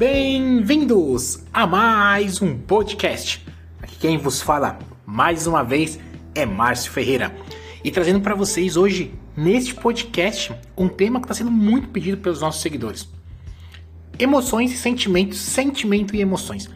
[0.00, 3.46] Bem-vindos a mais um podcast.
[3.82, 5.98] Aqui quem vos fala mais uma vez
[6.34, 7.36] é Márcio Ferreira
[7.84, 12.40] e trazendo para vocês hoje neste podcast um tema que está sendo muito pedido pelos
[12.40, 13.06] nossos seguidores:
[14.18, 16.70] emoções e sentimentos, sentimento e emoções.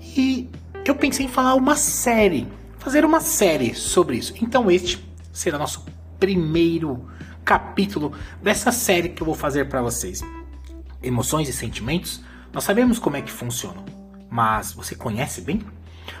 [0.00, 0.48] E
[0.86, 2.48] eu pensei em falar uma série,
[2.78, 4.32] fazer uma série sobre isso.
[4.40, 4.98] Então este
[5.30, 5.84] será nosso
[6.18, 7.06] primeiro
[7.44, 10.22] capítulo dessa série que eu vou fazer para vocês.
[11.02, 13.84] Emoções e sentimentos, nós sabemos como é que funcionam,
[14.28, 15.60] mas você conhece bem?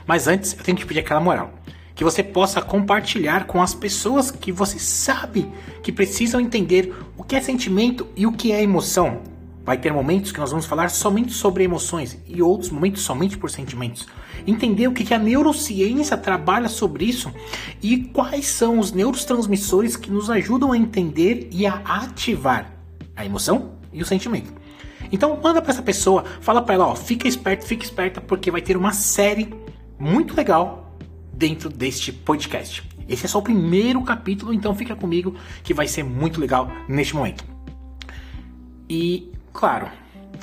[0.06, 1.52] Mas antes, eu tenho que pedir aquela moral,
[1.94, 5.50] que você possa compartilhar com as pessoas que você sabe
[5.82, 9.22] que precisam entender o que é sentimento e o que é emoção.
[9.64, 13.50] Vai ter momentos que nós vamos falar somente sobre emoções e outros momentos somente por
[13.50, 14.06] sentimentos.
[14.46, 17.32] Entender o que a neurociência trabalha sobre isso
[17.82, 22.72] e quais são os neurotransmissores que nos ajudam a entender e a ativar
[23.14, 24.59] a emoção e o sentimento.
[25.12, 28.60] Então manda para essa pessoa, fala para ela, ó, fica esperto, fica esperta porque vai
[28.60, 29.52] ter uma série
[29.98, 30.96] muito legal
[31.32, 32.82] dentro deste podcast.
[33.08, 37.14] Esse é só o primeiro capítulo, então fica comigo que vai ser muito legal neste
[37.14, 37.44] momento.
[38.88, 39.88] E claro,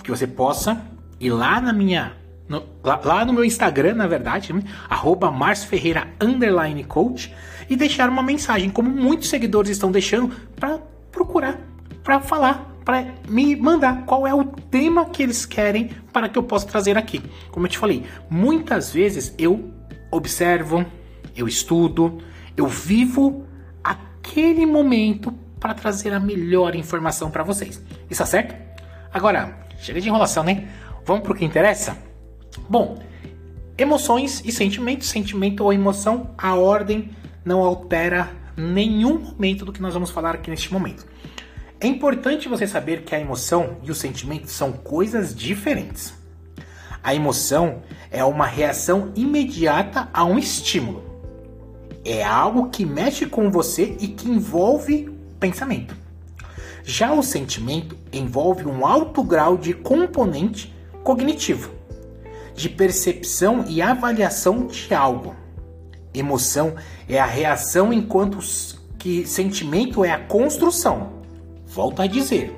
[0.03, 0.81] que você possa
[1.19, 2.13] ir lá na minha.
[2.47, 4.63] No, lá, lá, no meu Instagram, na verdade, né?
[4.89, 7.33] arroba Ferreira underline coach,
[7.69, 10.79] e deixar uma mensagem, como muitos seguidores estão deixando, para
[11.11, 11.59] procurar,
[12.05, 16.43] para falar, para me mandar qual é o tema que eles querem para que eu
[16.43, 17.21] possa trazer aqui.
[17.51, 19.73] Como eu te falei, muitas vezes eu
[20.09, 20.85] observo,
[21.35, 22.19] eu estudo,
[22.55, 23.45] eu vivo
[23.83, 27.83] aquele momento para trazer a melhor informação para vocês.
[28.09, 28.55] Está certo?
[29.13, 30.69] Agora, chega de enrolação, né?
[31.03, 31.97] Vamos pro que interessa?
[32.69, 32.99] Bom,
[33.77, 37.09] emoções e sentimentos, sentimento ou emoção, a ordem
[37.43, 41.05] não altera nenhum momento do que nós vamos falar aqui neste momento.
[41.79, 46.11] É importante você saber que a emoção e o sentimento são coisas diferentes.
[47.03, 51.03] A emoção é uma reação imediata a um estímulo.
[52.03, 55.95] É algo que mexe com você e que envolve pensamento.
[56.83, 61.71] Já o sentimento envolve um alto grau de componente cognitivo,
[62.55, 65.35] de percepção e avaliação de algo.
[66.11, 66.73] Emoção
[67.07, 68.39] é a reação, enquanto
[68.97, 71.16] que sentimento é a construção.
[71.77, 72.57] Volto a dizer,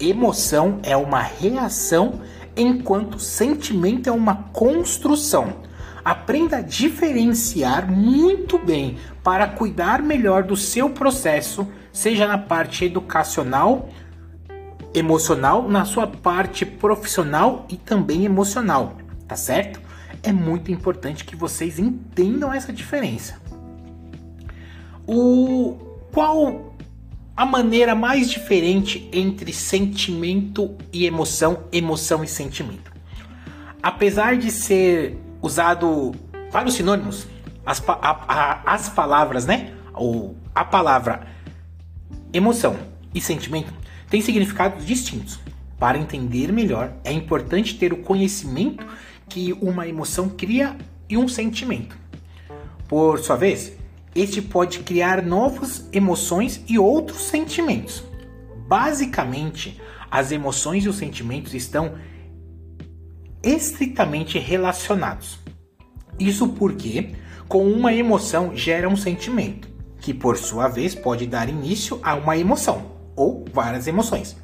[0.00, 2.20] emoção é uma reação,
[2.56, 5.58] enquanto sentimento é uma construção.
[6.04, 13.88] Aprenda a diferenciar muito bem para cuidar melhor do seu processo seja na parte educacional,
[14.92, 18.96] emocional, na sua parte profissional e também emocional,
[19.28, 19.80] tá certo?
[20.24, 23.40] É muito importante que vocês entendam essa diferença.
[25.06, 25.76] O
[26.12, 26.65] qual
[27.36, 32.90] a maneira mais diferente entre sentimento e emoção, emoção e sentimento?
[33.82, 36.14] Apesar de ser usado
[36.50, 37.26] vários sinônimos,
[37.64, 39.74] as, a, a, as palavras, né?
[39.92, 41.36] Ou a palavra
[42.32, 42.76] Emoção
[43.14, 43.72] e sentimento
[44.10, 45.38] têm significados distintos.
[45.78, 48.84] Para entender melhor, é importante ter o conhecimento
[49.28, 50.76] que uma emoção cria
[51.08, 51.96] e um sentimento.
[52.88, 53.75] Por sua vez,
[54.16, 58.02] este pode criar novas emoções e outros sentimentos.
[58.66, 61.94] Basicamente, as emoções e os sentimentos estão
[63.42, 65.38] estritamente relacionados.
[66.18, 67.10] Isso porque,
[67.46, 69.68] com uma emoção gera um sentimento
[70.00, 74.36] que por sua vez pode dar início a uma emoção ou várias emoções.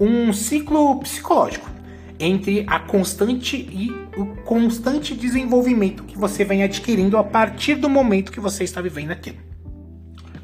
[0.00, 1.73] Um ciclo psicológico
[2.18, 8.32] entre a constante e o constante desenvolvimento que você vem adquirindo a partir do momento
[8.32, 9.38] que você está vivendo aquilo.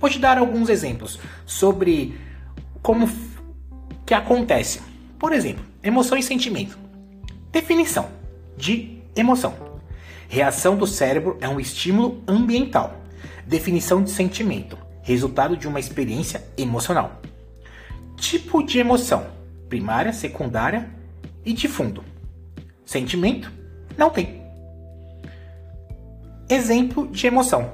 [0.01, 2.19] Vou te dar alguns exemplos sobre
[2.83, 3.09] como
[4.07, 4.81] que acontece.
[5.19, 6.79] Por exemplo, emoção e sentimento.
[7.53, 8.09] Definição
[8.57, 9.55] de emoção.
[10.29, 13.01] Reação do cérebro é um estímulo ambiental
[13.51, 17.21] Definição de sentimento: resultado de uma experiência emocional.
[18.16, 19.27] Tipo de emoção:
[19.69, 20.89] primária, secundária
[21.45, 22.04] e de fundo.
[22.84, 23.51] Sentimento:
[23.97, 24.42] não tem.
[26.48, 27.72] Exemplo de emoção: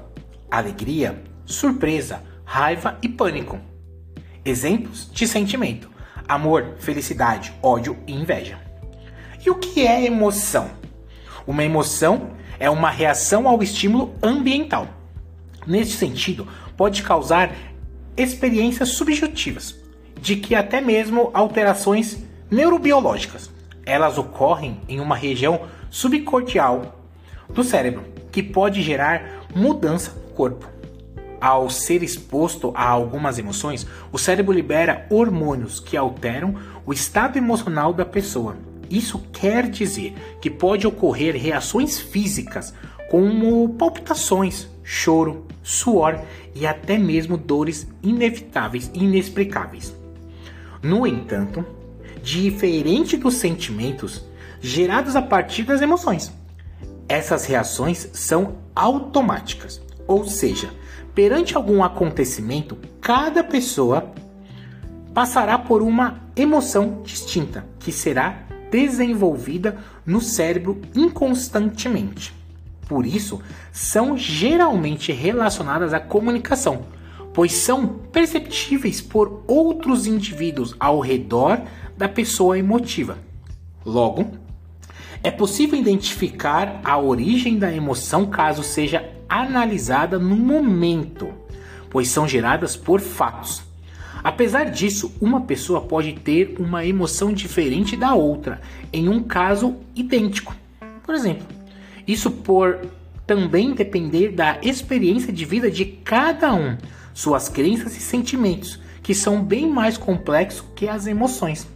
[0.50, 3.58] alegria, surpresa, raiva e pânico.
[4.44, 5.90] Exemplos de sentimento:
[6.28, 8.58] amor, felicidade, ódio e inveja.
[9.44, 10.70] E o que é emoção?
[11.46, 14.88] Uma emoção é uma reação ao estímulo ambiental.
[15.66, 16.46] Neste sentido,
[16.76, 17.54] pode causar
[18.16, 19.74] experiências subjetivas,
[20.20, 22.18] de que até mesmo alterações
[22.50, 23.50] neurobiológicas.
[23.86, 26.96] Elas ocorrem em uma região subcortical
[27.48, 30.68] do cérebro, que pode gerar mudança no corpo.
[31.40, 37.92] Ao ser exposto a algumas emoções, o cérebro libera hormônios que alteram o estado emocional
[37.92, 38.56] da pessoa.
[38.90, 42.74] Isso quer dizer que pode ocorrer reações físicas,
[43.10, 46.20] como palpitações, choro, suor
[46.54, 49.94] e até mesmo dores inevitáveis e inexplicáveis.
[50.82, 51.64] No entanto,
[52.26, 54.24] diferente dos sentimentos
[54.60, 56.32] gerados a partir das emoções,
[57.08, 60.68] essas reações são automáticas, ou seja,
[61.14, 64.12] perante algum acontecimento, cada pessoa
[65.14, 72.34] passará por uma emoção distinta que será desenvolvida no cérebro inconstantemente.
[72.88, 73.40] Por isso,
[73.70, 76.86] são geralmente relacionadas à comunicação,
[77.32, 81.62] pois são perceptíveis por outros indivíduos ao redor
[81.96, 83.18] da pessoa emotiva.
[83.84, 84.30] Logo,
[85.22, 91.28] é possível identificar a origem da emoção caso seja analisada no momento,
[91.90, 93.62] pois são geradas por fatos.
[94.22, 98.60] Apesar disso, uma pessoa pode ter uma emoção diferente da outra
[98.92, 100.54] em um caso idêntico.
[101.04, 101.46] Por exemplo,
[102.06, 102.80] isso por
[103.26, 106.76] também depender da experiência de vida de cada um,
[107.12, 111.66] suas crenças e sentimentos, que são bem mais complexos que as emoções.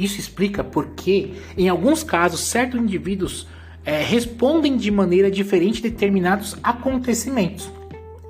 [0.00, 3.46] Isso explica porque, em alguns casos, certos indivíduos
[3.84, 7.70] é, respondem de maneira diferente a determinados acontecimentos.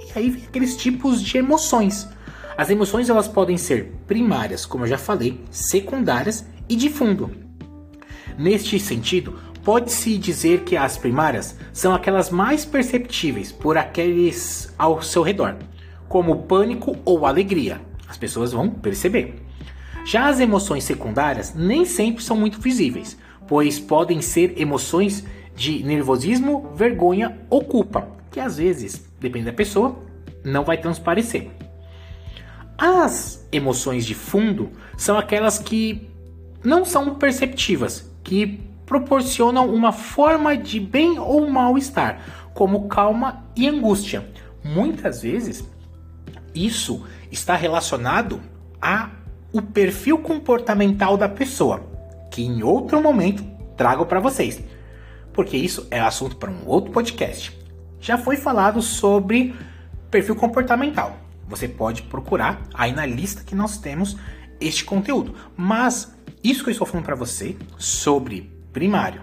[0.01, 2.09] E aí vem aqueles tipos de emoções.
[2.59, 7.31] As emoções elas podem ser primárias, como eu já falei, secundárias e de fundo.
[8.37, 15.23] Neste sentido, pode-se dizer que as primárias são aquelas mais perceptíveis por aqueles ao seu
[15.23, 15.55] redor,
[16.09, 17.81] como pânico ou alegria.
[18.09, 19.50] As pessoas vão perceber.
[20.05, 23.17] Já as emoções secundárias nem sempre são muito visíveis,
[23.47, 25.25] pois podem ser emoções
[25.55, 29.99] de nervosismo, vergonha ou culpa, que às vezes, depende da pessoa,
[30.45, 31.51] não vai transparecer.
[32.79, 36.09] As emoções de fundo são aquelas que
[36.65, 42.23] não são perceptivas, que proporcionam uma forma de bem ou mal-estar,
[42.55, 44.27] como calma e angústia.
[44.65, 45.65] Muitas vezes,
[46.55, 48.41] isso está relacionado
[48.81, 49.11] a
[49.53, 51.83] o perfil comportamental da pessoa,
[52.31, 53.45] que em outro momento
[53.77, 54.63] trago para vocês,
[55.33, 57.59] porque isso é assunto para um outro podcast.
[58.01, 59.55] Já foi falado sobre
[60.11, 61.17] perfil comportamental.
[61.49, 64.17] Você pode procurar aí na lista que nós temos
[64.61, 65.35] este conteúdo.
[65.57, 69.23] Mas isso que eu estou falando para você sobre primário,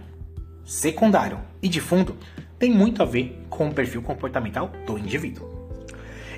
[0.66, 2.16] secundário e de fundo
[2.60, 5.48] tem muito a ver com o perfil comportamental do indivíduo.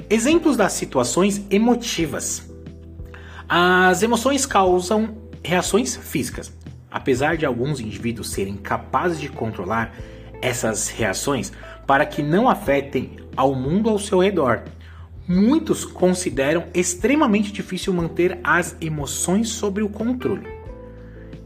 [0.09, 2.49] Exemplos das situações emotivas
[3.50, 6.54] as emoções causam reações físicas.
[6.92, 9.96] Apesar de alguns indivíduos serem capazes de controlar
[10.40, 11.51] essas reações
[11.88, 14.63] para que não afetem ao mundo ao seu redor,
[15.28, 20.48] muitos consideram extremamente difícil manter as emoções sob o controle.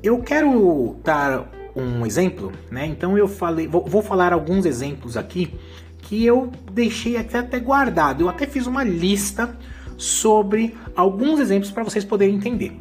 [0.02, 2.86] Eu quero dar um exemplo, né?
[2.86, 5.54] Então eu falei, vou, vou falar alguns exemplos aqui
[6.00, 8.22] que eu deixei até, até guardado.
[8.22, 9.58] Eu até fiz uma lista
[9.98, 12.78] sobre alguns exemplos para vocês poderem entender.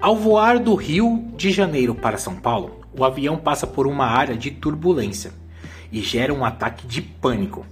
[0.00, 4.36] Ao voar do Rio de Janeiro para São Paulo, o avião passa por uma área
[4.36, 5.32] de turbulência
[5.92, 7.66] e gera um ataque de pânico,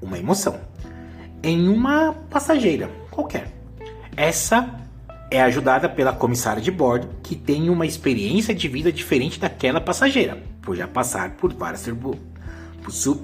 [0.00, 0.60] uma emoção,
[1.42, 3.52] em uma passageira qualquer.
[4.16, 4.78] Essa
[5.30, 10.42] é ajudada pela comissária de bordo, que tem uma experiência de vida diferente daquela passageira,
[10.60, 12.31] por já passar por várias, turbu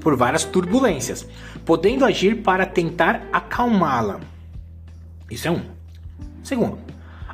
[0.00, 1.26] por várias turbulências,
[1.64, 4.20] podendo agir para tentar acalmá-la.
[5.30, 5.62] Isso é um.
[6.42, 6.78] Segundo,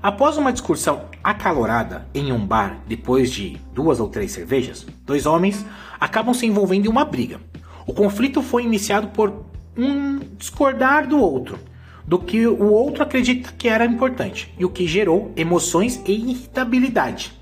[0.02, 5.64] após uma discussão acalorada em um bar depois de duas ou três cervejas, dois homens
[6.00, 7.40] acabam se envolvendo em uma briga.
[7.86, 9.44] O conflito foi iniciado por
[9.76, 11.58] um discordar do outro,
[12.06, 17.32] do que o outro acredita que era importante, e o que gerou emoções e irritabilidade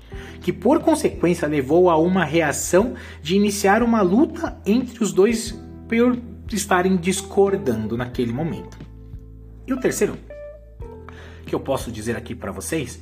[0.43, 5.57] que por consequência levou a uma reação de iniciar uma luta entre os dois
[5.87, 6.19] por
[6.51, 8.77] estarem discordando naquele momento.
[9.65, 10.17] E o terceiro,
[11.45, 13.01] que eu posso dizer aqui para vocês,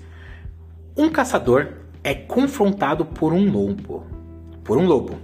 [0.96, 1.70] um caçador
[2.04, 4.06] é confrontado por um lobo,
[4.64, 5.18] por um lobo,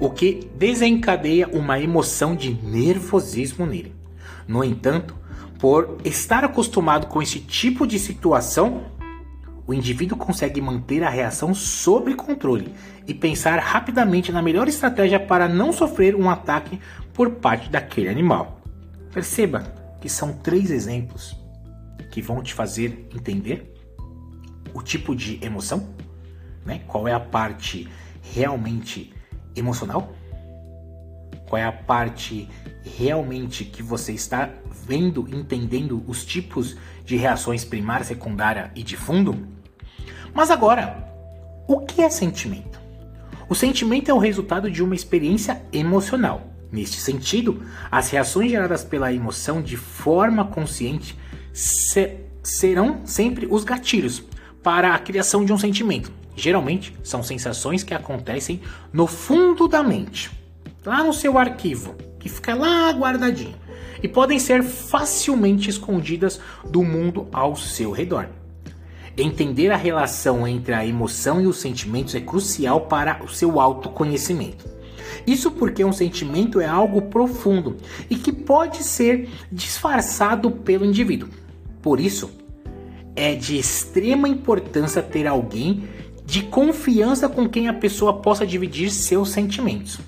[0.00, 3.94] o que desencadeia uma emoção de nervosismo nele.
[4.48, 5.14] No entanto,
[5.60, 8.82] por estar acostumado com esse tipo de situação,
[9.72, 12.74] o indivíduo consegue manter a reação sob controle
[13.06, 16.78] e pensar rapidamente na melhor estratégia para não sofrer um ataque
[17.14, 18.60] por parte daquele animal.
[19.14, 19.60] Perceba
[19.98, 21.34] que são três exemplos
[22.10, 23.74] que vão te fazer entender
[24.74, 25.88] o tipo de emoção,
[26.66, 26.82] né?
[26.86, 27.88] qual é a parte
[28.20, 29.10] realmente
[29.56, 30.14] emocional,
[31.48, 32.46] qual é a parte
[32.98, 34.50] realmente que você está
[34.86, 36.76] vendo, entendendo os tipos
[37.06, 39.61] de reações primária, secundária e de fundo.
[40.34, 41.02] Mas agora,
[41.66, 42.80] O que é sentimento?
[43.48, 46.48] O sentimento é o resultado de uma experiência emocional.
[46.70, 51.16] Neste sentido, as reações geradas pela emoção de forma consciente
[51.52, 54.22] se serão sempre os gatilhos
[54.62, 56.10] para a criação de um sentimento.
[56.34, 58.60] Geralmente, são sensações que acontecem
[58.92, 60.30] no fundo da mente,
[60.84, 63.54] lá no seu arquivo, que fica lá guardadinho,
[64.02, 68.28] e podem ser facilmente escondidas do mundo ao seu redor.
[69.16, 74.64] Entender a relação entre a emoção e os sentimentos é crucial para o seu autoconhecimento.
[75.26, 77.76] Isso porque um sentimento é algo profundo
[78.08, 81.28] e que pode ser disfarçado pelo indivíduo.
[81.82, 82.30] Por isso,
[83.14, 85.84] é de extrema importância ter alguém
[86.24, 90.00] de confiança com quem a pessoa possa dividir seus sentimentos.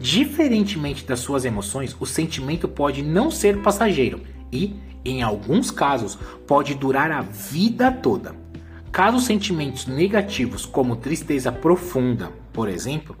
[0.00, 4.20] Diferentemente das suas emoções, o sentimento pode não ser passageiro
[4.52, 4.74] e,
[5.04, 8.34] em alguns casos, pode durar a vida toda.
[8.90, 13.16] Caso sentimentos negativos, como tristeza profunda, por exemplo,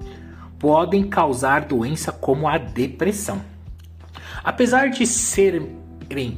[0.58, 3.42] podem causar doença como a depressão.
[4.42, 5.76] Apesar de serem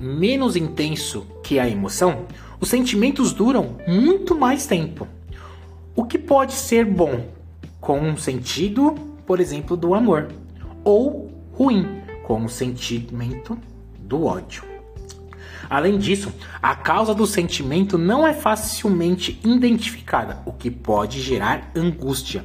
[0.00, 2.26] menos intenso que a emoção,
[2.59, 5.07] os sentimentos duram muito mais tempo.
[5.95, 7.26] O que pode ser bom
[7.81, 8.95] com um sentido,
[9.26, 10.29] por exemplo, do amor,
[10.83, 13.57] ou ruim com o sentimento
[13.99, 14.75] do ódio.
[15.69, 16.33] Além disso,
[16.63, 22.45] a causa do sentimento não é facilmente identificada, o que pode gerar angústia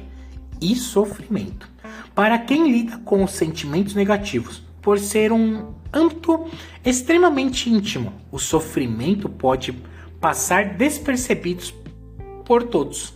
[0.60, 1.68] e sofrimento.
[2.14, 6.46] Para quem lida com os sentimentos negativos, por ser um âmbito
[6.84, 9.72] extremamente íntimo, o sofrimento pode
[10.20, 11.74] passar despercebidos
[12.44, 13.14] por todos.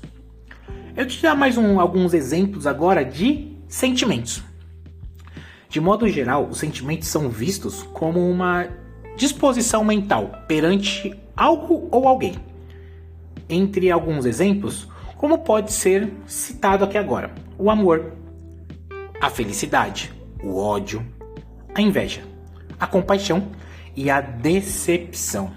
[0.97, 4.43] Eu te dar mais um, alguns exemplos agora de sentimentos.
[5.69, 8.67] De modo geral, os sentimentos são vistos como uma
[9.17, 12.35] disposição mental perante algo ou alguém.
[13.49, 18.13] Entre alguns exemplos, como pode ser citado aqui agora: o amor,
[19.21, 21.05] a felicidade, o ódio,
[21.75, 22.23] a inveja,
[22.79, 23.49] a compaixão
[23.95, 25.51] e a decepção.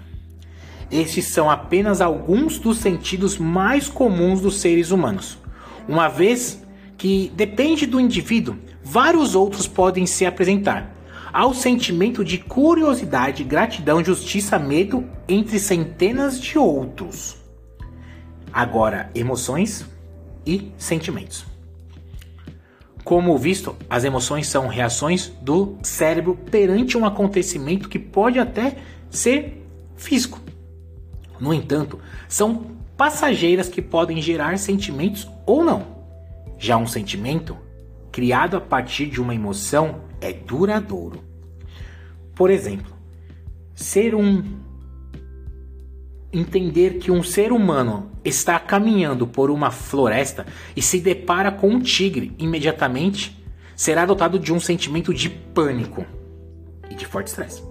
[0.90, 5.38] Estes são apenas alguns dos sentidos mais comuns dos seres humanos,
[5.86, 6.64] uma vez
[6.96, 10.99] que depende do indivíduo, vários outros podem se apresentar.
[11.32, 17.36] Há o sentimento de curiosidade, gratidão, justiça, medo, entre centenas de outros.
[18.52, 19.86] Agora, emoções
[20.44, 21.44] e sentimentos.
[23.04, 28.76] Como visto, as emoções são reações do cérebro perante um acontecimento que pode até
[29.08, 29.64] ser
[29.96, 30.40] físico.
[31.38, 35.86] No entanto, são passageiras que podem gerar sentimentos ou não.
[36.58, 37.56] Já um sentimento,
[38.10, 41.22] criado a partir de uma emoção, é duradouro.
[42.34, 42.92] Por exemplo,
[43.74, 44.42] ser um
[46.32, 50.46] entender que um ser humano está caminhando por uma floresta
[50.76, 53.36] e se depara com um tigre, imediatamente
[53.74, 56.04] será dotado de um sentimento de pânico
[56.88, 57.62] e de forte estresse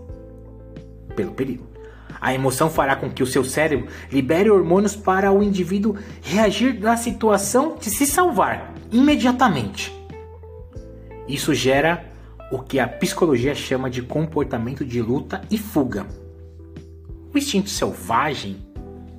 [1.16, 1.68] pelo perigo.
[2.20, 6.98] A emoção fará com que o seu cérebro libere hormônios para o indivíduo reagir da
[6.98, 9.94] situação de se salvar imediatamente.
[11.28, 12.09] Isso gera
[12.52, 16.06] o que a psicologia chama de comportamento de luta e fuga.
[17.34, 18.58] O instinto selvagem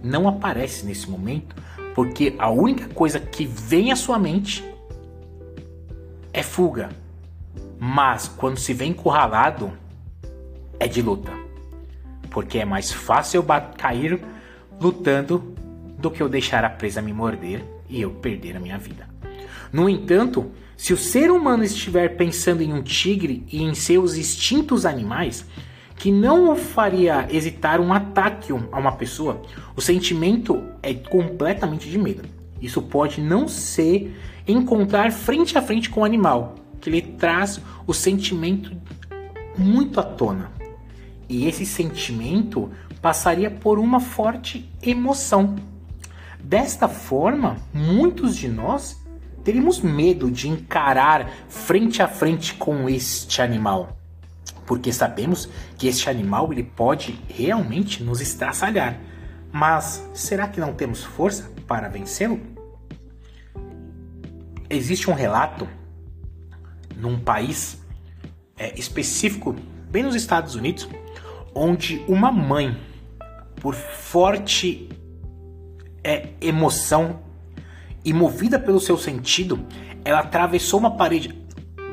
[0.03, 1.55] não aparece nesse momento
[1.95, 4.65] porque a única coisa que vem à sua mente
[6.33, 6.91] é fuga.
[7.79, 9.73] Mas quando se vê encurralado,
[10.79, 11.33] é de luta.
[12.31, 14.23] Porque é mais fácil eu cair
[14.81, 15.55] lutando
[15.99, 19.09] do que eu deixar a presa me morder e eu perder a minha vida.
[19.73, 24.87] No entanto, se o ser humano estiver pensando em um tigre e em seus instintos
[24.87, 25.45] animais,
[25.95, 29.43] que não o faria hesitar um ataque a uma pessoa,
[29.77, 32.23] o sentimento é completamente de medo.
[32.63, 34.19] Isso pode não ser
[34.49, 38.73] encontrar frente a frente com o animal, que ele traz o sentimento
[39.59, 40.51] muito à tona.
[41.29, 42.71] E esse sentimento
[43.03, 45.57] passaria por uma forte emoção.
[46.43, 48.99] Desta forma, muitos de nós
[49.45, 54.01] teríamos medo de encarar frente a frente com este animal
[54.71, 59.01] porque sabemos que este animal ele pode realmente nos estraçalhar.
[59.51, 62.41] Mas será que não temos força para vencê-lo?
[64.71, 65.67] Existe um relato
[66.97, 67.83] num país
[68.57, 69.57] é, específico,
[69.91, 70.89] bem nos Estados Unidos,
[71.53, 72.81] onde uma mãe,
[73.57, 74.89] por forte
[76.05, 77.19] é, emoção
[78.05, 79.65] e movida pelo seu sentido,
[80.05, 81.39] ela atravessou uma parede.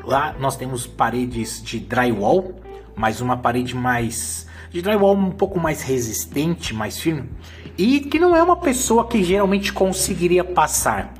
[0.04, 2.54] Lá nós temos paredes de drywall
[2.98, 7.30] mas uma parede mais de drywall um pouco mais resistente, mais firme,
[7.78, 11.14] e que não é uma pessoa que geralmente conseguiria passar.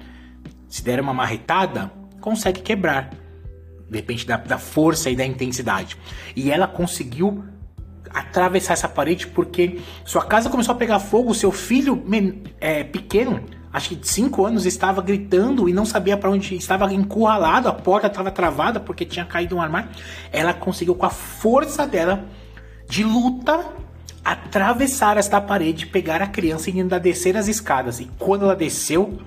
[0.69, 1.91] se der uma marretada,
[2.21, 3.11] consegue quebrar.
[3.89, 5.97] Depende da, da força e da intensidade.
[6.37, 7.43] E ela conseguiu
[8.11, 12.05] atravessar essa parede porque sua casa começou a pegar fogo, seu filho
[12.61, 13.43] é, pequeno,
[13.79, 17.73] acho que de 5 anos, estava gritando e não sabia para onde estava encurralado, a
[17.73, 19.89] porta estava travada porque tinha caído um armário.
[20.31, 22.25] Ela conseguiu com a força dela
[22.89, 23.65] de luta
[24.25, 28.01] atravessar esta parede, pegar a criança e ainda descer as escadas.
[28.01, 29.19] E quando ela desceu,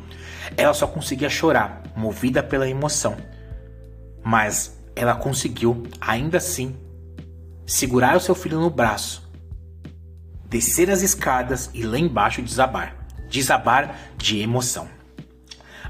[0.56, 3.16] ela só conseguia chorar, movida pela emoção.
[4.24, 6.76] Mas ela conseguiu, ainda assim,
[7.66, 9.28] segurar o seu filho no braço,
[10.50, 13.01] descer as escadas e lá embaixo desabar.
[13.32, 14.88] Desabar de emoção.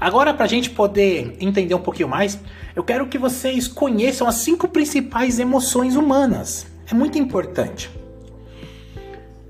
[0.00, 2.38] Agora, para a gente poder entender um pouquinho mais,
[2.74, 6.66] eu quero que vocês conheçam as cinco principais emoções humanas.
[6.90, 7.90] É muito importante.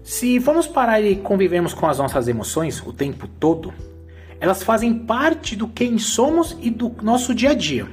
[0.03, 3.73] Se vamos parar e convivemos com as nossas emoções o tempo todo,
[4.41, 7.89] elas fazem parte do quem somos e do nosso dia a dia.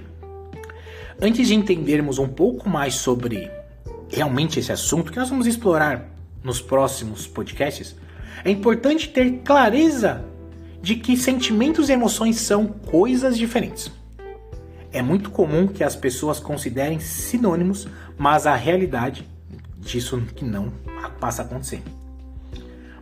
[1.22, 3.52] Antes de entendermos um pouco mais sobre
[4.10, 6.10] realmente esse assunto, que nós vamos explorar
[6.44, 7.96] nos próximos podcasts,
[8.44, 10.26] é importante ter clareza
[10.82, 13.92] de que sentimentos e emoções são coisas diferentes.
[14.92, 19.28] É muito comum que as pessoas considerem sinônimos, mas a realidade
[19.78, 20.72] disso que não
[21.20, 21.82] passa a acontecer.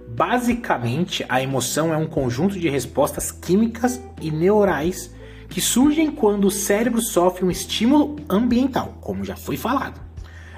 [0.08, 5.14] Basicamente, a emoção é um conjunto de respostas químicas e neurais
[5.50, 10.02] que surgem quando o cérebro sofre um estímulo ambiental, como já foi falado.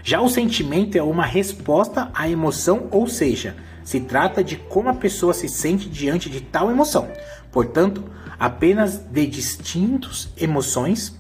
[0.04, 3.56] Já o sentimento é uma resposta à emoção, ou seja,
[3.90, 7.12] se trata de como a pessoa se sente diante de tal emoção.
[7.52, 8.04] Portanto,
[8.38, 11.20] apenas de distintos emoções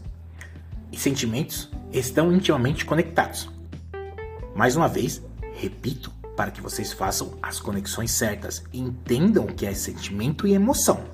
[0.91, 3.49] e sentimentos estão intimamente conectados.
[4.55, 5.19] Mais uma vez,
[5.55, 10.53] repito, para que vocês façam as conexões certas e entendam o que é sentimento e
[10.53, 11.05] emoção.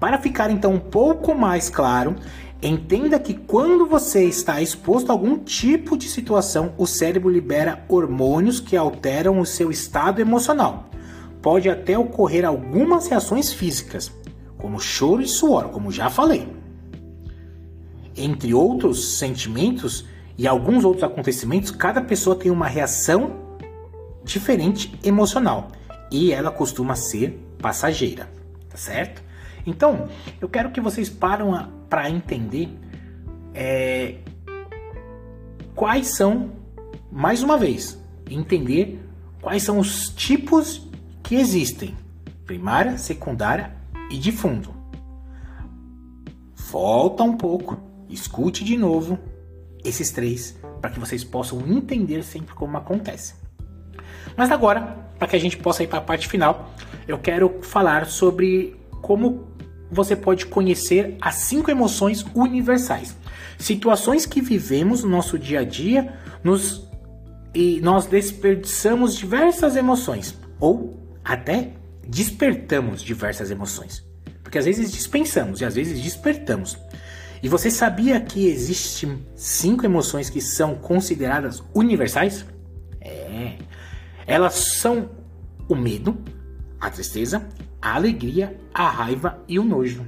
[0.00, 2.16] Para ficar então um pouco mais claro,
[2.62, 8.60] entenda que quando você está exposto a algum tipo de situação, o cérebro libera hormônios
[8.60, 10.88] que alteram o seu estado emocional.
[11.42, 14.10] Pode até ocorrer algumas reações físicas,
[14.58, 16.48] como choro e suor, como já falei.
[18.16, 20.06] Entre outros sentimentos
[20.38, 23.44] e alguns outros acontecimentos, cada pessoa tem uma reação
[24.24, 25.68] diferente emocional
[26.10, 28.28] e ela costuma ser passageira,
[28.68, 29.25] tá certo?
[29.66, 30.08] Então,
[30.40, 32.68] eu quero que vocês param para entender
[33.52, 34.16] é,
[35.74, 36.52] quais são,
[37.10, 38.00] mais uma vez,
[38.30, 39.00] entender
[39.40, 40.88] quais são os tipos
[41.22, 41.96] que existem:
[42.44, 43.74] primária, secundária
[44.10, 44.74] e de fundo.
[46.54, 49.18] Volta um pouco, escute de novo
[49.84, 53.34] esses três para que vocês possam entender sempre como acontece.
[54.36, 54.82] Mas agora,
[55.18, 56.70] para que a gente possa ir para a parte final,
[57.08, 59.55] eu quero falar sobre como
[59.90, 63.16] você pode conhecer as cinco emoções universais.
[63.58, 66.88] Situações que vivemos no nosso dia a dia nos,
[67.54, 71.72] e nós desperdiçamos diversas emoções ou até
[72.06, 74.04] despertamos diversas emoções.
[74.42, 76.78] Porque às vezes dispensamos e às vezes despertamos.
[77.42, 82.46] E você sabia que existem cinco emoções que são consideradas universais?
[83.00, 83.56] É.
[84.26, 85.10] Elas são
[85.68, 86.16] o medo,
[86.80, 87.46] a tristeza,
[87.86, 90.04] a alegria, a raiva e o nojo.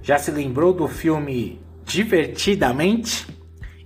[0.00, 3.26] Já se lembrou do filme Divertidamente?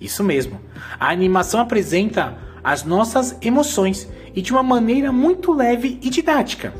[0.01, 0.61] Isso mesmo.
[1.01, 6.73] A animação apresenta as nossas emoções e de uma maneira muito leve e didática.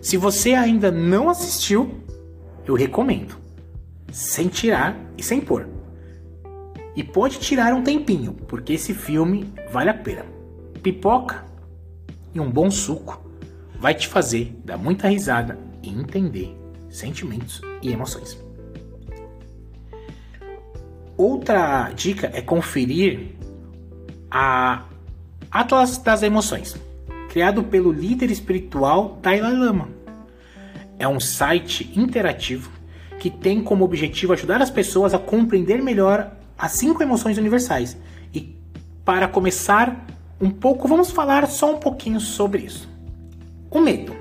[0.00, 2.02] Se você ainda não assistiu,
[2.66, 3.36] eu recomendo.
[4.10, 5.68] Sem tirar e sem pôr.
[6.96, 10.24] E pode tirar um tempinho, porque esse filme vale a pena.
[10.82, 11.44] Pipoca
[12.34, 13.27] e um bom suco
[13.78, 16.56] vai te fazer dar muita risada e entender
[16.90, 18.38] sentimentos e emoções.
[21.16, 23.30] Outra dica é conferir
[24.30, 24.84] a
[25.50, 26.76] Atlas das Emoções,
[27.28, 29.88] criado pelo líder espiritual Dalai Lama.
[30.98, 32.70] É um site interativo
[33.18, 37.96] que tem como objetivo ajudar as pessoas a compreender melhor as cinco emoções universais.
[38.32, 38.56] E
[39.04, 40.06] para começar
[40.40, 42.88] um pouco, vamos falar só um pouquinho sobre isso.
[43.70, 44.16] O medo.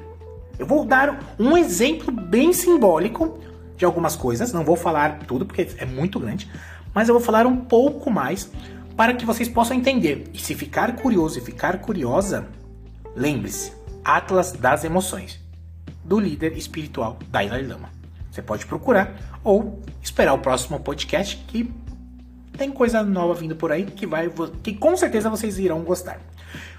[0.59, 3.39] Eu vou dar um exemplo bem simbólico
[3.77, 6.49] de algumas coisas, não vou falar tudo porque é muito grande,
[6.93, 8.51] mas eu vou falar um pouco mais
[8.95, 10.25] para que vocês possam entender.
[10.33, 12.47] E se ficar curioso e ficar curiosa,
[13.15, 13.71] lembre-se:
[14.03, 15.39] Atlas das Emoções,
[16.03, 17.89] do líder espiritual Dalai Lama.
[18.31, 21.71] Você pode procurar ou esperar o próximo podcast que
[22.57, 24.31] tem coisa nova vindo por aí que vai
[24.63, 26.19] que com certeza vocês irão gostar.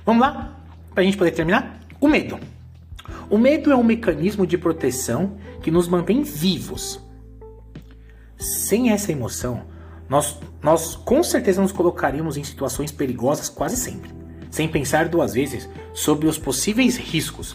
[0.04, 0.56] Vamos lá?
[0.92, 1.78] Para a gente poder terminar?
[2.00, 2.38] O medo.
[3.30, 6.98] O medo é um mecanismo de proteção que nos mantém vivos.
[8.38, 9.64] Sem essa emoção,
[10.08, 14.10] nós, nós com certeza nos colocaríamos em situações perigosas quase sempre,
[14.50, 17.54] sem pensar duas vezes sobre os possíveis riscos.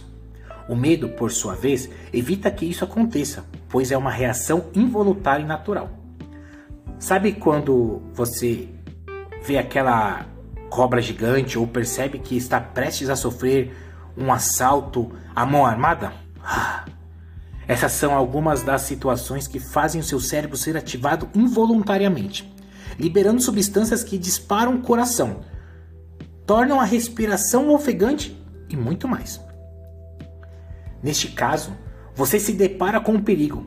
[0.70, 5.48] O medo, por sua vez, evita que isso aconteça, pois é uma reação involuntária e
[5.48, 5.90] natural.
[7.00, 8.70] Sabe quando você
[9.44, 10.26] vê aquela
[10.70, 13.74] cobra gigante ou percebe que está prestes a sofrer
[14.18, 16.14] um assalto à mão armada?
[17.68, 22.54] Essas são algumas das situações que fazem o seu cérebro ser ativado involuntariamente,
[23.00, 25.42] liberando substâncias que disparam o coração,
[26.46, 28.38] tornam a respiração ofegante
[28.70, 29.40] e muito mais.
[31.02, 31.74] Neste caso,
[32.16, 33.66] você se depara com um perigo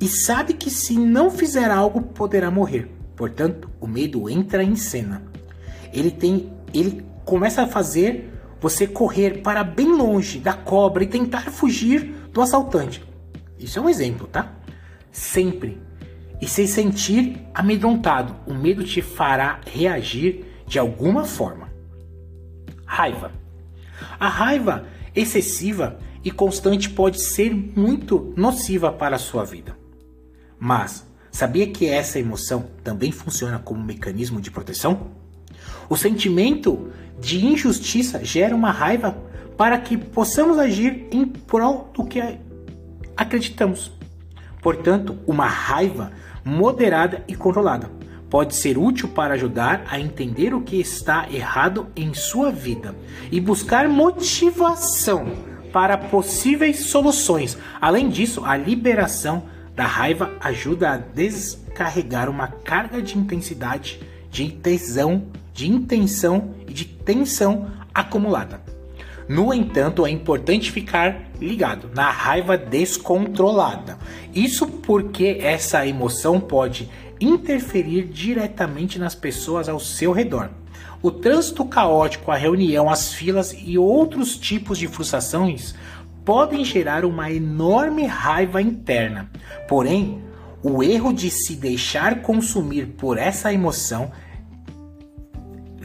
[0.00, 2.90] e sabe que se não fizer algo poderá morrer.
[3.16, 5.22] Portanto, o medo entra em cena.
[5.92, 11.50] Ele tem, ele começa a fazer você correr para bem longe da cobra e tentar
[11.50, 13.02] fugir do assaltante.
[13.58, 14.54] Isso é um exemplo, tá?
[15.10, 15.80] Sempre.
[16.40, 21.72] E se sentir amedrontado, o medo te fará reagir de alguma forma.
[22.84, 23.32] Raiva.
[24.18, 29.76] A raiva excessiva e constante pode ser muito nociva para a sua vida.
[30.58, 35.10] Mas sabia que essa emoção também funciona como um mecanismo de proteção?
[35.88, 39.16] O sentimento de injustiça gera uma raiva
[39.56, 42.20] para que possamos agir em prol do que
[43.16, 43.92] acreditamos.
[44.60, 46.12] Portanto, uma raiva
[46.44, 47.90] moderada e controlada
[48.28, 52.94] pode ser útil para ajudar a entender o que está errado em sua vida
[53.30, 55.26] e buscar motivação
[55.72, 57.56] para possíveis soluções.
[57.80, 64.00] Além disso, a liberação da raiva ajuda a descarregar uma carga de intensidade,
[64.30, 68.60] de tesão, de intenção e de tensão acumulada.
[69.26, 73.96] No entanto, é importante ficar ligado na raiva descontrolada.
[74.34, 80.50] Isso porque essa emoção pode interferir diretamente nas pessoas ao seu redor.
[81.00, 85.74] O trânsito caótico, a reunião, as filas e outros tipos de frustrações
[86.24, 89.30] podem gerar uma enorme raiva interna.
[89.68, 90.22] Porém,
[90.62, 94.10] o erro de se deixar consumir por essa emoção,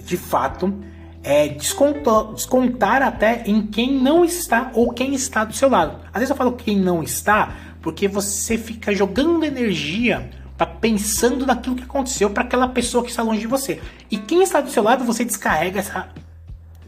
[0.09, 0.73] de fato,
[1.21, 5.99] é descontar, até em quem não está ou quem está do seu lado.
[6.07, 11.77] Às vezes eu falo quem não está porque você fica jogando energia tá pensando naquilo
[11.77, 13.81] que aconteceu para aquela pessoa que está longe de você.
[14.11, 16.09] E quem está do seu lado, você descarrega essa,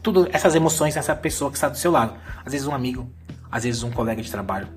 [0.02, 2.12] tudo, essas emoções nessa pessoa que está do seu lado.
[2.44, 3.08] Às vezes um amigo,
[3.50, 4.68] às vezes um colega de trabalho.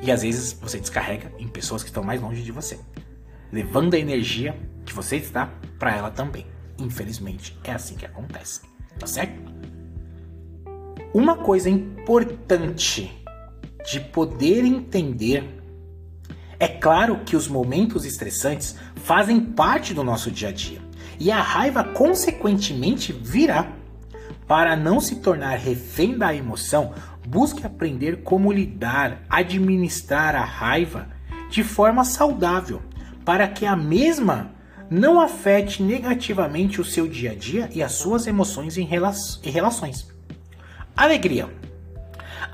[0.00, 2.78] E às vezes você descarrega em pessoas que estão mais longe de você,
[3.50, 6.46] levando a energia que você está para ela também.
[6.78, 8.60] Infelizmente, é assim que acontece.
[8.98, 9.40] Tá certo?
[11.12, 13.12] Uma coisa importante
[13.90, 15.56] de poder entender
[16.58, 20.80] é claro que os momentos estressantes fazem parte do nosso dia a dia
[21.18, 23.72] e a raiva, consequentemente, virá.
[24.46, 26.94] Para não se tornar refém da emoção,
[27.26, 31.08] busque aprender como lidar, administrar a raiva
[31.50, 32.80] de forma saudável,
[33.24, 34.54] para que a mesma
[34.90, 40.08] não afete negativamente o seu dia a dia e as suas emoções em, relações.
[40.96, 41.48] Alegria.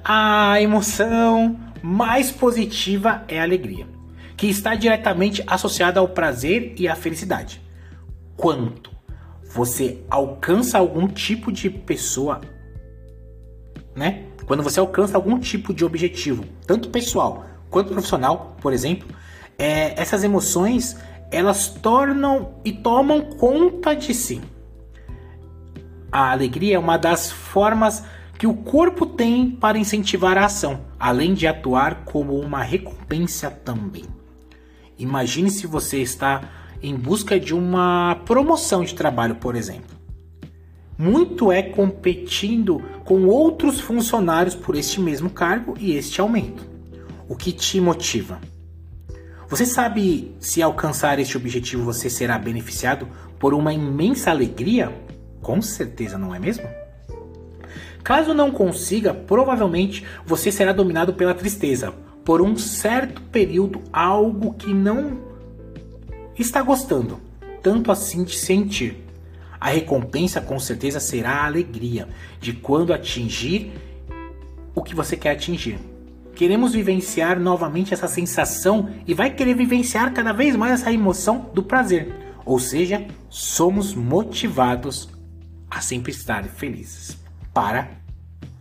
[0.05, 3.87] A emoção mais positiva é a alegria,
[4.37, 7.61] que está diretamente associada ao prazer e à felicidade.
[8.37, 8.90] Quanto
[9.45, 12.40] você alcança algum tipo de pessoa,
[13.95, 14.25] né?
[14.47, 19.09] Quando você alcança algum tipo de objetivo, tanto pessoal quanto profissional, por exemplo,
[19.59, 20.97] é, essas emoções
[21.33, 24.40] elas tornam e tomam conta de si.
[26.11, 28.05] A alegria é uma das formas
[28.38, 34.05] que o corpo tem para incentivar a ação, além de atuar como uma recompensa também.
[34.99, 36.51] Imagine se você está
[36.83, 39.97] em busca de uma promoção de trabalho, por exemplo.
[40.99, 46.68] Muito é competindo com outros funcionários por este mesmo cargo e este aumento.
[47.29, 48.38] O que te motiva?
[49.52, 53.06] Você sabe se alcançar este objetivo você será beneficiado
[53.38, 54.90] por uma imensa alegria?
[55.42, 56.66] Com certeza, não é mesmo?
[58.02, 61.92] Caso não consiga, provavelmente você será dominado pela tristeza
[62.24, 65.20] por um certo período, algo que não
[66.38, 67.20] está gostando,
[67.62, 69.04] tanto assim de sentir.
[69.60, 72.08] A recompensa com certeza será a alegria
[72.40, 73.70] de quando atingir
[74.74, 75.91] o que você quer atingir.
[76.42, 81.62] Queremos vivenciar novamente essa sensação e vai querer vivenciar cada vez mais essa emoção do
[81.62, 82.12] prazer.
[82.44, 85.09] Ou seja, somos motivados
[85.70, 87.16] a sempre estar felizes
[87.55, 87.92] para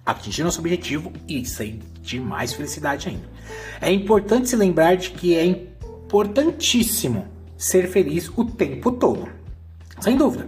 [0.05, 3.27] atingir nosso objetivo e sentir mais felicidade ainda.
[3.81, 7.25] É importante se lembrar de que é importantíssimo
[7.57, 9.27] ser feliz o tempo todo.
[9.99, 10.45] Sem dúvida.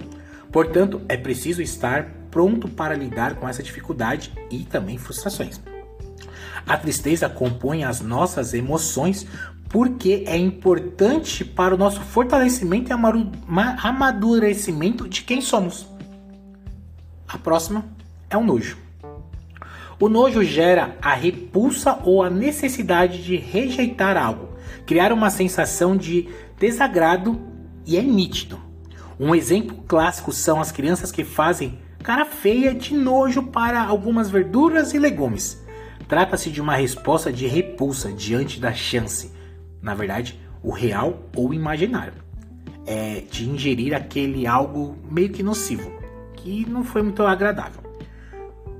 [0.52, 5.60] Portanto, é preciso estar pronto para lidar com essa dificuldade e também frustrações.
[6.66, 9.26] A tristeza compõe as nossas emoções
[9.70, 15.88] porque é importante para o nosso fortalecimento e amadurecimento de quem somos.
[17.28, 17.86] A próxima
[18.30, 18.78] é o nojo.
[20.00, 24.50] O nojo gera a repulsa ou a necessidade de rejeitar algo,
[24.86, 27.42] criar uma sensação de desagrado
[27.86, 28.60] e é nítido.
[29.20, 34.94] Um exemplo clássico são as crianças que fazem cara feia de nojo para algumas verduras
[34.94, 35.63] e legumes.
[36.08, 39.32] Trata-se de uma resposta de repulsa diante da chance,
[39.82, 42.22] na verdade, o real ou imaginário,
[42.86, 45.90] é de ingerir aquele algo meio que nocivo,
[46.36, 47.82] que não foi muito agradável.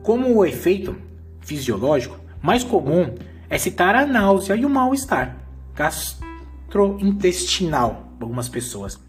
[0.02, 0.98] Como o efeito
[1.42, 3.16] fisiológico mais comum
[3.50, 5.38] é citar a náusea e o mal-estar
[5.76, 9.00] gastrointestinal algumas pessoas.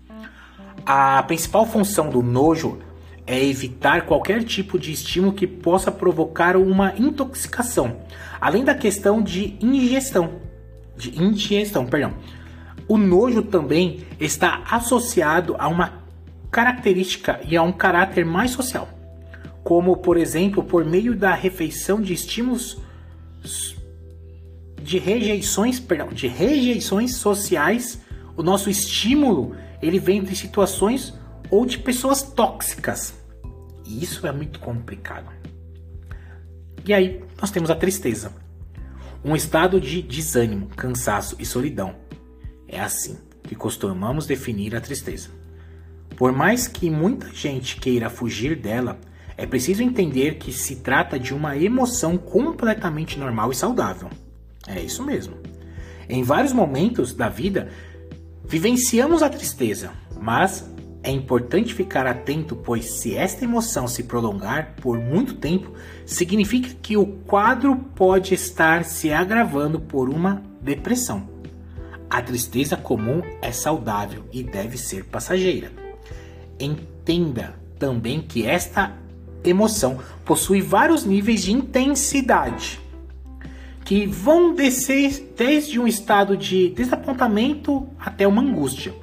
[0.85, 2.79] A principal função do nojo
[3.27, 7.99] é evitar qualquer tipo de estímulo que possa provocar uma intoxicação,
[8.41, 10.41] além da questão de ingestão,
[10.97, 12.15] de ingestão, perdão.
[12.87, 16.05] O nojo também está associado a uma
[16.51, 18.89] característica e a um caráter mais social
[19.65, 22.77] como por exemplo por meio da refeição de estímulos
[24.81, 27.99] de rejeições, perdão, de rejeições sociais,
[28.37, 31.15] o nosso estímulo ele vem de situações
[31.51, 33.15] ou de pessoas tóxicas.
[33.85, 35.31] E isso é muito complicado.
[36.87, 38.33] E aí nós temos a tristeza,
[39.25, 41.95] um estado de desânimo, cansaço e solidão.
[42.69, 45.31] É assim que costumamos definir a tristeza.
[46.17, 48.99] Por mais que muita gente queira fugir dela,
[49.37, 54.09] é preciso entender que se trata de uma emoção completamente normal e saudável.
[54.67, 55.37] É isso mesmo.
[56.09, 57.71] Em vários momentos da vida,
[58.45, 60.71] vivenciamos a tristeza, mas
[61.05, 65.71] é importante ficar atento, pois se esta emoção se prolongar por muito tempo,
[66.07, 71.29] significa que o quadro pode estar se agravando por uma depressão.
[72.09, 75.71] A tristeza comum é saudável e deve ser passageira.
[76.59, 78.97] Entenda também que esta
[79.45, 82.81] emoção possui vários níveis de intensidade
[83.85, 88.95] que vão descer desde um estado de desapontamento até uma angústia,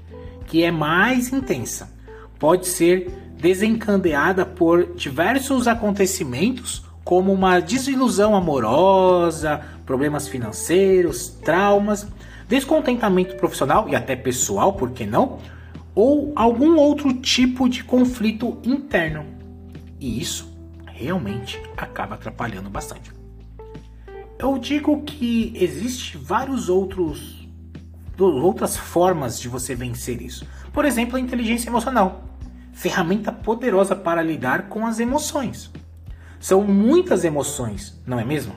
[0.52, 1.90] que é mais intensa.
[2.38, 12.06] Pode ser desencadeada por diversos acontecimentos, como uma desilusão amorosa, problemas financeiros, traumas,
[12.50, 15.40] descontentamento profissional e até pessoal, por que não?
[15.96, 19.26] Ou algum outro tipo de conflito interno.
[20.02, 20.52] E isso
[20.86, 23.10] realmente acaba atrapalhando bastante.
[24.38, 27.41] Eu digo que existe vários outros
[28.20, 30.46] outras formas de você vencer isso.
[30.74, 32.24] Por exemplo, a inteligência emocional,
[32.74, 35.72] ferramenta poderosa para lidar com as emoções.
[36.40, 38.56] São muitas emoções, não é mesmo?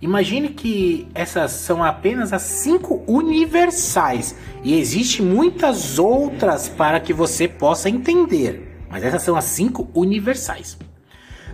[0.00, 4.34] Imagine que essas são apenas as cinco universais
[4.64, 10.76] e existe muitas outras para que você possa entender mas essas são as cinco universais.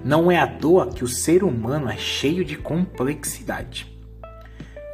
[0.03, 3.95] Não é à toa que o ser humano é cheio de complexidade.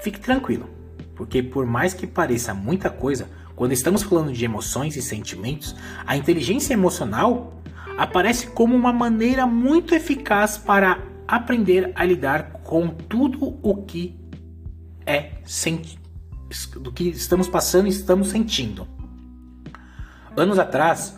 [0.02, 0.68] Fique tranquilo,
[1.22, 5.72] porque por mais que pareça muita coisa, quando estamos falando de emoções e sentimentos,
[6.04, 7.62] a inteligência emocional
[7.96, 14.18] aparece como uma maneira muito eficaz para aprender a lidar com tudo o que
[15.06, 15.34] é
[16.80, 18.84] do que estamos passando e estamos sentindo.
[20.36, 21.16] Anos atrás,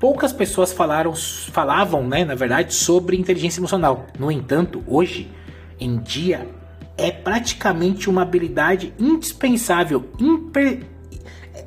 [0.00, 4.06] poucas pessoas falaram, falavam, né, na verdade, sobre inteligência emocional.
[4.18, 5.30] No entanto, hoje
[5.78, 6.63] em dia
[6.96, 10.08] é praticamente uma habilidade indispensável,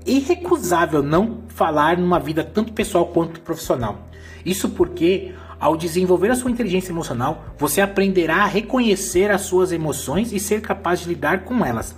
[0.05, 4.07] irrecusável não falar numa vida tanto pessoal quanto profissional.
[4.45, 10.31] Isso porque ao desenvolver a sua inteligência emocional, você aprenderá a reconhecer as suas emoções
[10.31, 11.95] e ser capaz de lidar com elas.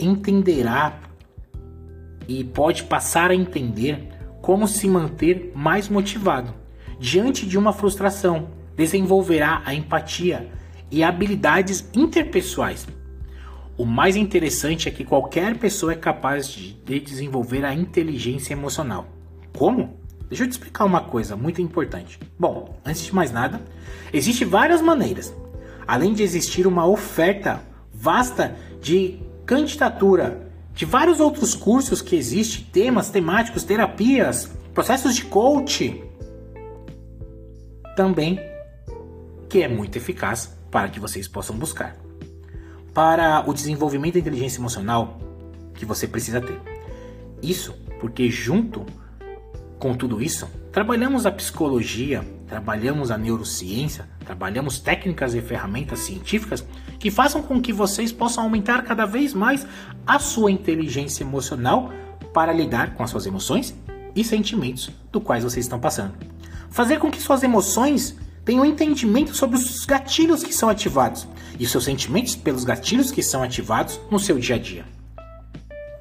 [0.00, 0.98] Entenderá
[2.26, 4.08] e pode passar a entender
[4.40, 6.54] como se manter mais motivado.
[6.98, 10.48] Diante de uma frustração, desenvolverá a empatia
[10.90, 12.86] e habilidades interpessoais.
[13.76, 19.08] O mais interessante é que qualquer pessoa é capaz de desenvolver a inteligência emocional.
[19.56, 19.98] Como?
[20.28, 22.18] Deixa eu te explicar uma coisa muito importante.
[22.38, 23.60] Bom, antes de mais nada,
[24.12, 25.34] existem várias maneiras.
[25.86, 27.60] Além de existir uma oferta
[27.92, 36.02] vasta de candidatura de vários outros cursos que existem, temas temáticos, terapias, processos de coach,
[37.96, 38.40] também
[39.48, 41.94] que é muito eficaz para que vocês possam buscar.
[42.92, 45.20] Para o desenvolvimento da inteligência emocional,
[45.72, 46.60] que você precisa ter.
[47.40, 48.84] Isso porque junto
[49.78, 56.66] com tudo isso, trabalhamos a psicologia, trabalhamos a neurociência, trabalhamos técnicas e ferramentas científicas
[56.98, 59.64] que façam com que vocês possam aumentar cada vez mais
[60.04, 61.92] a sua inteligência emocional
[62.32, 63.76] para lidar com as suas emoções
[64.16, 66.14] e sentimentos do quais vocês estão passando.
[66.68, 71.26] Fazer com que suas emoções tenham entendimento sobre os gatilhos que são ativados
[71.58, 74.84] e seus sentimentos pelos gatilhos que são ativados no seu dia a dia.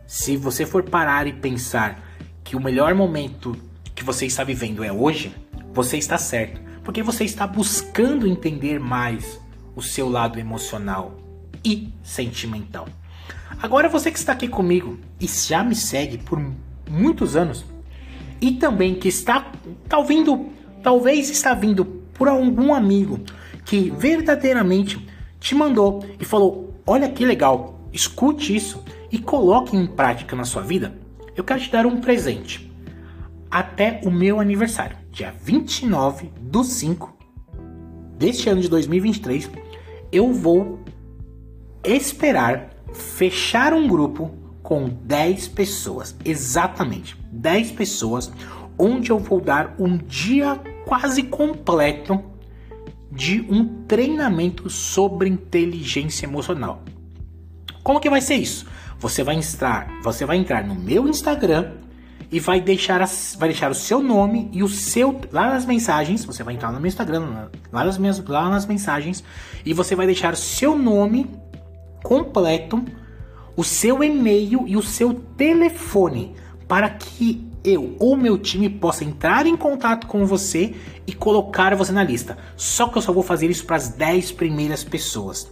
[0.06, 2.04] Se você for parar e pensar
[2.44, 3.56] que o melhor momento
[3.96, 5.34] que você está vivendo é hoje,
[5.74, 9.40] você está certo, porque você está buscando entender mais
[9.76, 11.18] o seu lado emocional
[11.64, 12.88] e sentimental.
[13.62, 16.40] Agora você que está aqui comigo e já me segue por
[16.90, 17.64] muitos anos
[18.42, 19.52] e também que está
[19.88, 20.50] tá vindo,
[20.84, 23.19] talvez está vindo por algum amigo
[23.65, 25.06] que verdadeiramente
[25.39, 30.62] te mandou e falou: "Olha que legal, escute isso e coloque em prática na sua
[30.62, 30.93] vida".
[31.36, 32.71] Eu quero te dar um presente
[33.49, 37.13] até o meu aniversário, dia 29 do 5
[38.17, 39.49] deste ano de 2023,
[40.12, 40.80] eu vou
[41.84, 48.32] esperar fechar um grupo com 10 pessoas, exatamente 10 pessoas,
[48.78, 52.24] onde eu vou dar um dia quase completo
[53.12, 56.84] de um treinamento sobre inteligência emocional.
[57.84, 58.65] Como que vai ser isso?
[58.98, 61.74] Você vai entrar, você vai entrar no meu Instagram
[62.32, 66.26] e vai deixar, as, vai deixar o seu nome e o seu lá nas mensagens.
[66.26, 69.24] Você vai entrar no meu Instagram, lá nas, minhas, lá nas mensagens,
[69.65, 71.30] e você vai deixar o seu nome
[72.02, 72.84] completo,
[73.56, 76.36] o seu e-mail e o seu telefone
[76.67, 80.76] para que eu ou meu time possa entrar em contato com você
[81.08, 82.38] e colocar você na lista.
[82.58, 85.49] Só que eu só vou fazer isso para as 10 primeiras pessoas.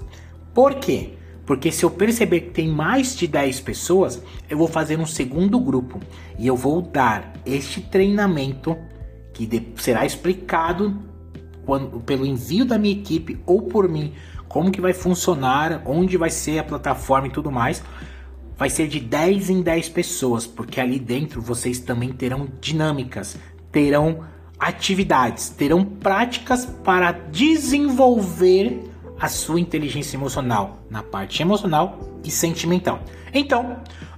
[0.54, 1.14] Por quê?
[1.46, 5.60] Porque se eu perceber que tem mais de 10 pessoas, eu vou fazer um segundo
[5.60, 6.00] grupo
[6.38, 8.78] e eu vou dar este treinamento
[9.34, 11.00] que será explicado
[11.66, 14.14] quando, pelo envio da minha equipe ou por mim,
[14.48, 17.82] como que vai funcionar, onde vai ser a plataforma e tudo mais.
[18.62, 23.36] Vai ser de 10 em 10 pessoas, porque ali dentro vocês também terão dinâmicas,
[23.72, 24.24] terão
[24.60, 28.84] atividades, terão práticas para desenvolver
[29.20, 33.00] a sua inteligência emocional na parte emocional e sentimental.
[33.34, 33.78] Então,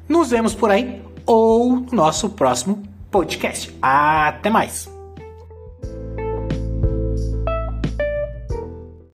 [0.09, 3.73] nos vemos por aí ou no nosso próximo podcast.
[3.81, 4.92] Até mais!